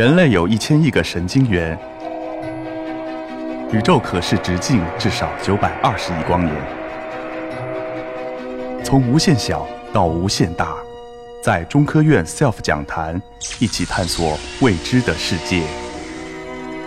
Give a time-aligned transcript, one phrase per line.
[0.00, 1.78] 人类有一千亿个神经元，
[3.70, 6.56] 宇宙可视直径至少九百二十亿光年。
[8.82, 10.74] 从无限小到无限大，
[11.42, 13.20] 在中科院 SELF 讲坛
[13.58, 15.62] 一起探索未知的世界。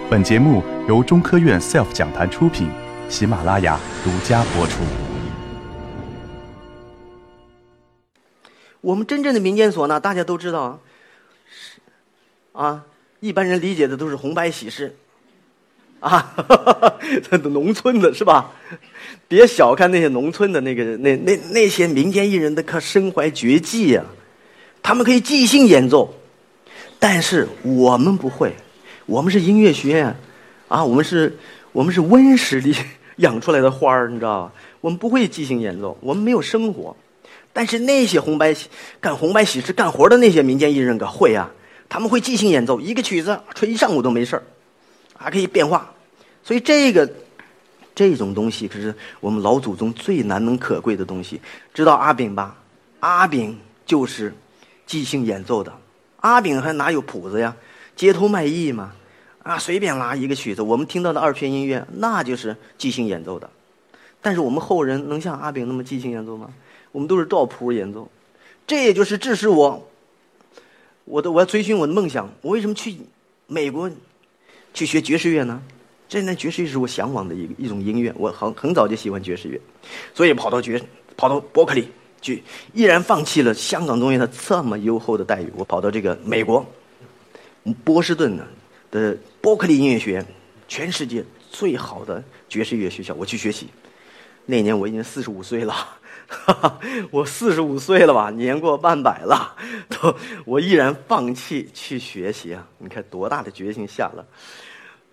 [0.10, 2.68] 本节目由中科院 SELF 讲坛出品，
[3.10, 4.82] 喜马拉雅独家播出。
[8.82, 10.80] 我们真正的民间唢呐，大家都知道，
[11.48, 11.80] 是
[12.54, 12.86] 啊，
[13.24, 14.94] 一般人理解的都是红白喜事，
[16.02, 16.36] 啊，
[17.32, 18.52] 这 都农村的是吧？
[19.30, 24.04] 别小看那些农村的那个那那那些民间艺人，的可身怀绝技呀、
[24.82, 26.14] 他们可以即兴演奏，
[27.00, 28.54] 但是我们不会，
[29.06, 30.14] 我们是音乐学院，
[30.68, 31.38] 啊，我们是
[31.72, 32.76] 我们是温室里
[33.16, 34.54] 养出来的花儿，你知道吧？
[34.82, 36.94] 我们不会即兴演奏，我们没有生活。
[37.54, 38.68] 但是那些红白喜
[39.00, 41.50] 干红白喜事干活的那些民间艺人可会啊，
[41.94, 44.42] 他们会即兴演奏，一个曲子吹一上午都没事儿，
[45.16, 45.94] 还可以变化。
[46.44, 47.08] 所以这个
[47.94, 51.40] 这种东西可是我们老祖宗最难能可贵的东西。
[51.72, 52.58] 知道阿炳吧？
[53.00, 54.34] 阿炳就是
[54.88, 55.72] 即兴演奏的。
[56.22, 57.56] 阿炳还哪有谱子呀？
[57.96, 58.92] 街头卖艺嘛，
[59.44, 60.64] 啊，随便拉一个曲子。
[60.64, 63.48] 我们听到的二泉音乐那就是即兴演奏的。
[64.20, 66.50] 但是我们后人能像阿炳那么即兴演奏吗？
[66.92, 68.10] 我们都是照谱演奏，
[68.66, 69.88] 这也就是致使我，
[71.06, 72.32] 我的我要追寻我的梦想。
[72.42, 72.96] 我为什么去
[73.48, 73.90] 美国
[74.74, 75.62] 去学爵士乐呢？
[76.10, 79.60] 这那爵士乐是我向往的一一种音乐，我很很早就喜欢爵士乐，
[80.14, 80.80] 所以跑到爵
[81.18, 81.88] 跑到伯克利
[82.22, 82.44] 去，
[82.74, 86.64] 毅然放弃了香港中学的这么优厚的待遇，我跑到这个美国
[87.84, 88.46] 波士顿呢
[88.92, 90.26] 的伯克利音乐学院，
[90.68, 93.68] 全世界最好的爵士乐学校，我去学习。
[94.46, 95.74] 那年我已经四十五岁了。
[96.28, 96.80] 哈哈，
[97.12, 99.56] 我四十五岁了吧，年过半百了，
[99.90, 102.68] 都我依然放弃去学习啊！
[102.80, 104.26] 你看多大的决心下了，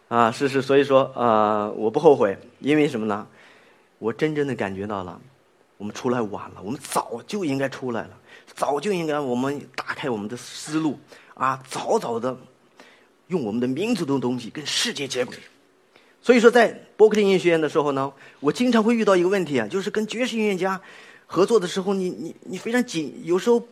[0.08, 3.26] 啊，是是，所以说啊、我不后悔，因为什么呢？
[3.98, 5.20] 我真正的感觉到了，
[5.76, 8.10] 我们出来晚了，我们早就应该出来了，
[8.54, 10.98] 早就应该我们打开我们的思路
[11.34, 12.36] 啊，早早的
[13.26, 15.36] 用我们的民族的东西跟世界接轨。
[16.22, 20.80] 所以说，在伯克利音乐学院的时候呢，我经常会遇到一个问题啊，就是跟爵士音乐家
[21.26, 23.66] 合作的时候，你你你非常紧，有时候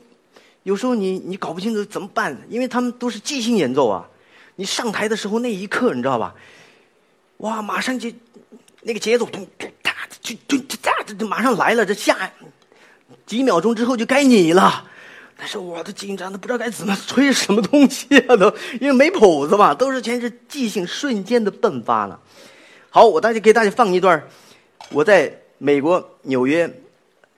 [0.62, 4.08] 有时候你你搞不清楚怎么办，因为他们都是即兴演奏啊。
[4.56, 6.34] 你上台的时候那一刻，你知道吧？
[7.38, 8.10] 哇，马上就
[8.82, 12.32] 那个节奏，咚咚哒，就就就哒，就马上来了，这下
[13.26, 14.88] 几秒钟之后就该你了。
[15.40, 22.20] 但是我都紧张的不知道该怎么吹什么东西啊，都 因为没谱子嘛，都是全是即兴瞬间的迸发了。
[22.90, 24.20] 好，我大家给大家放一段
[24.90, 26.68] 我在美国纽约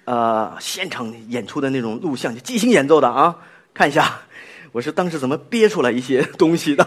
[0.06, 3.37] 呃现场演出的那种录像，就即兴演奏的啊，
[3.75, 4.22] 看一下
[4.72, 6.87] 我是当时怎么憋出来一些东西的，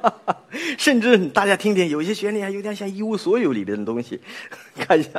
[0.78, 4.18] 甚至大家听听，有些旋律还有点像《一无所有》里边的东西，
[4.78, 5.10] 看一下。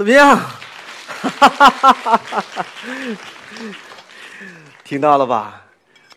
[0.00, 0.40] 怎么样？
[1.20, 2.18] 哈
[4.82, 5.60] 听到了吧？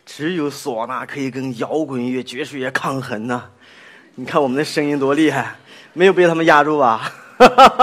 [0.06, 3.44] 只有唢呐可以跟摇滚乐、爵士乐抗衡呢。
[4.16, 5.54] 你看我们的声音多厉害，
[5.92, 7.12] 没有被他们压住吧？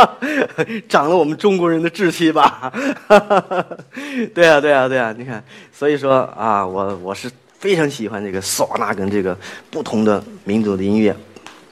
[0.88, 2.72] 长了我们中国人的志气吧？
[3.06, 3.18] 哈
[4.34, 5.14] 对啊，对啊，对啊！
[5.18, 9.36] 你看，所以说啊，我我是非常喜欢这个唢呐跟这个
[9.70, 11.14] 不同的民族的音乐，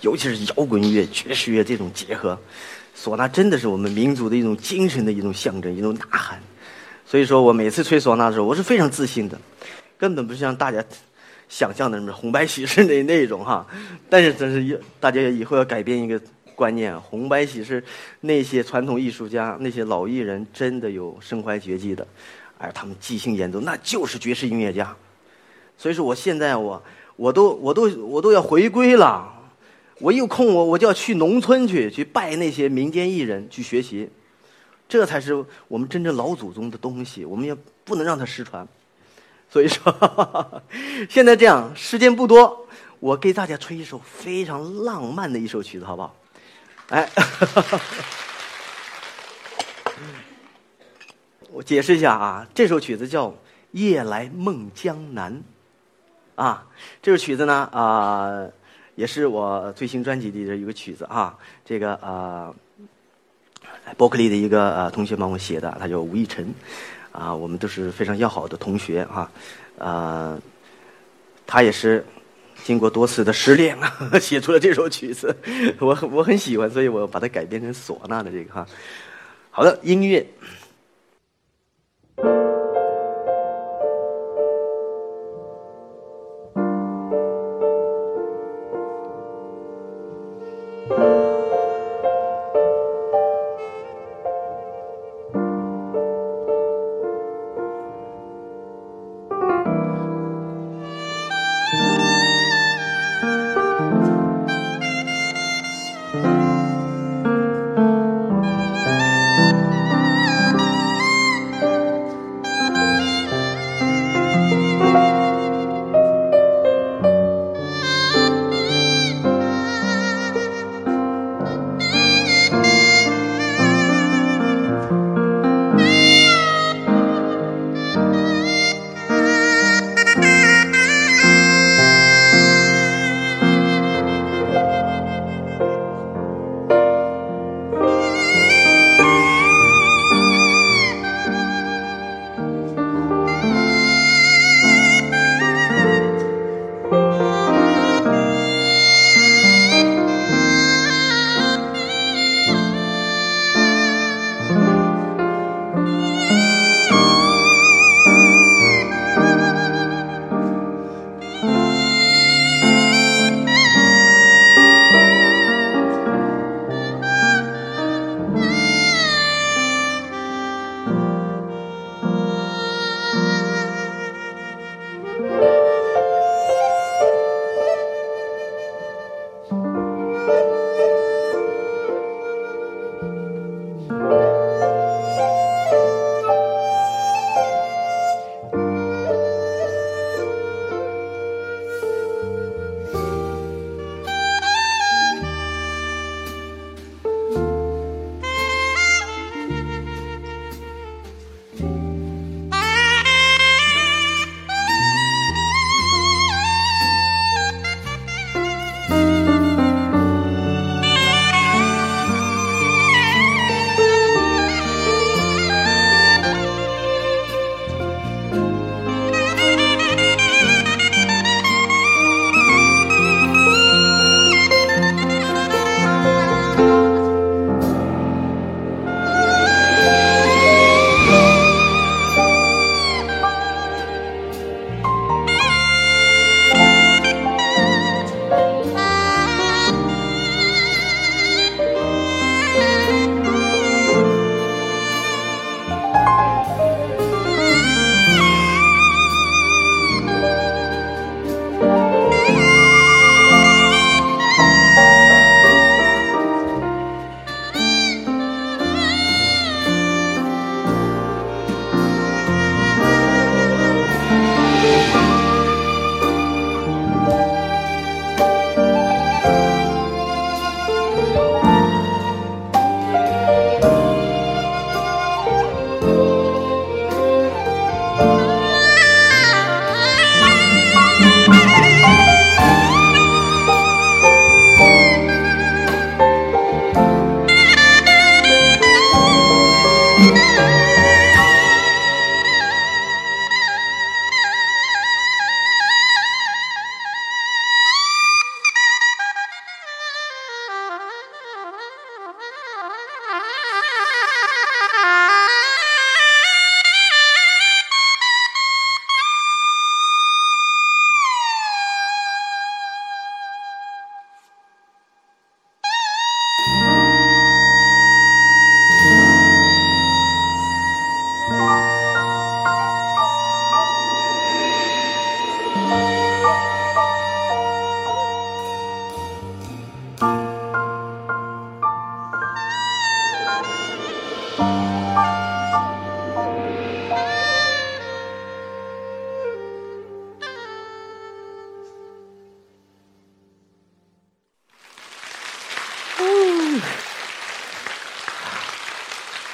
[0.03, 2.39] 尤其是摇滚乐、爵士乐这种结合。
[3.03, 6.41] 唢呐真的是我们民族的一种精神的一种象征，一种呐喊。
[7.07, 9.39] 所以说我每次吹唢呐的时候，我是非常自信的，
[9.97, 10.85] 根本不像大家
[11.49, 13.67] 想象的什么红白喜事那 那种哈。
[14.11, 16.21] 但是真是大家以后要改变一个。
[16.59, 17.81] 观念，红白喜事
[18.21, 22.05] 那些传统艺术家、那些老艺人真的有身怀绝技的，
[22.59, 24.93] 哎，他们即兴演奏，那就是爵士音乐家。
[25.77, 26.83] 所以说，我现在我
[27.15, 29.33] 我都我都我都要回归了，
[30.01, 34.09] 我一有空我我就要去农村去去拜那些民间艺人去学习，
[34.89, 37.55] 这才是我们真正老祖宗的东西，我们也
[37.85, 38.67] 不能让它失传。
[39.51, 40.63] 所以说，
[41.09, 42.67] 现在这样时间不多，
[43.01, 46.15] 我给大家吹一首非常浪漫的一首曲子，好不好？
[46.91, 47.09] 哎，
[51.51, 53.29] 我解释一下啊，这首曲子叫
[53.73, 55.33] 《夜来梦江南》，
[56.43, 56.67] 啊，
[57.03, 58.47] 这首曲子呢啊，
[58.99, 61.39] 也是我最新专辑里的一个曲子啊。
[61.65, 62.53] 这个啊，
[63.97, 66.53] 伯克利的一个呃同学帮我写的，他叫吴亦辰，
[67.13, 69.31] 啊，我们都是非常要好的同学啊，
[69.79, 70.39] 啊，
[71.47, 72.05] 他也是。
[72.65, 73.89] 经过多次的失恋啊，
[74.21, 75.35] 写出了这首曲子，
[75.79, 78.67] 我我很喜欢，所以我把它改编成唢呐的这个哈。
[79.53, 80.27] 好的，音乐。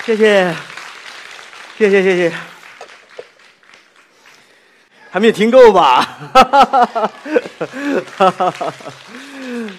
[0.05, 0.55] 谢谢，
[1.79, 2.33] 谢谢谢谢，
[5.11, 6.03] 还没有听够吧？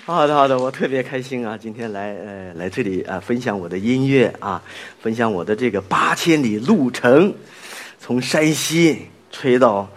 [0.04, 4.60] 好的好的，我特别开心啊，今天来呃来这里啊分享我的音乐啊，
[5.00, 7.32] 分享我的这个八千里路程，
[8.00, 9.88] 从山西吹到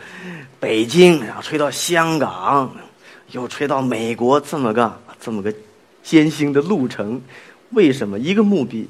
[0.60, 2.70] 北京，然后吹到香港，
[3.30, 5.50] 又吹到美国，这么个这么个
[6.02, 7.22] 艰辛的路程，
[7.70, 8.18] 为什么？
[8.18, 8.86] 一个目的。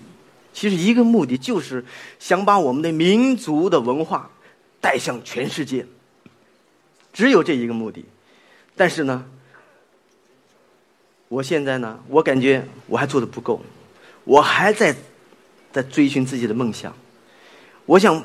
[0.59, 1.85] 其实一个目的就是
[2.19, 4.29] 想把我们的民族的文化
[4.81, 5.87] 带向全世界，
[7.13, 8.05] 只有这一个目的。
[8.75, 9.25] 但是呢，
[11.29, 13.63] 我现在呢，我感觉我还做的不够，
[14.25, 14.97] 我还在
[15.71, 16.93] 在追寻自己的梦想。
[17.87, 18.25] 我想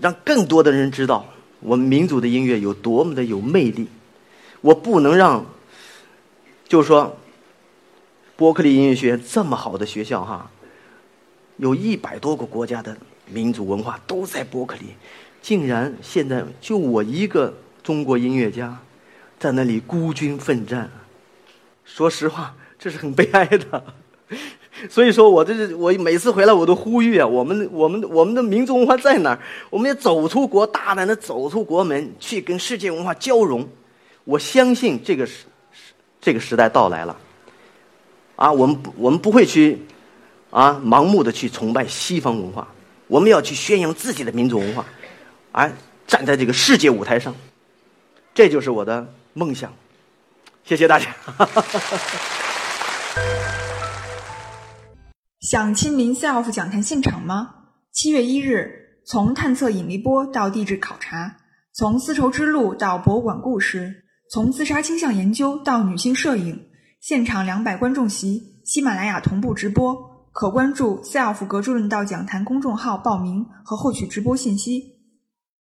[0.00, 1.26] 让更多的人知道
[1.60, 3.86] 我们民族的音乐有多么的有魅力。
[4.62, 5.44] 我不能让，
[6.66, 7.14] 就是说，
[8.36, 10.50] 伯克利音乐学院这么好的学校哈。
[11.56, 12.96] 有一百多个国家的
[13.26, 14.86] 民族文化都在伯克利，
[15.40, 18.76] 竟然现在就我一个中国音乐家
[19.38, 20.90] 在那里孤军奋战。
[21.84, 23.84] 说实话，这是很悲哀的。
[24.90, 29.38] 所以说我这是我每次回来我都呼吁啊，我们我们我们的民族文化在哪儿？
[29.70, 33.66] 我们要走出国，大胆的走出国门，去跟世界文化交融。
[34.24, 35.44] 我相信这个时
[36.20, 37.16] 这个时代到来了。
[38.34, 39.78] 啊，我们我们不会去。
[40.54, 42.68] 啊，盲目的去崇拜西方文化，
[43.08, 44.84] 我们要去宣扬自己的民族文化，
[45.50, 45.72] 而
[46.06, 47.34] 站在这个世界舞台上，
[48.32, 49.72] 这就是我的梦想。
[50.62, 51.12] 谢谢大家。
[55.40, 57.50] 想亲临 SELF 讲坛现场吗？
[57.90, 61.34] 七月一日，从探测引力波到地质考察，
[61.72, 66.68] 从丝绸之路到博物馆故事，从自杀倾向研究到女性摄影，
[67.00, 70.13] 现场两百观众席，喜马拉雅同步直播。
[70.34, 74.93] 可关注 “self 格助论道讲坛”公众号报名和获取直播信息。